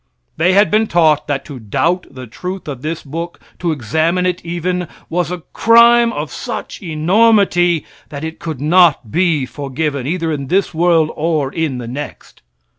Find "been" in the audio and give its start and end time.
0.71-0.87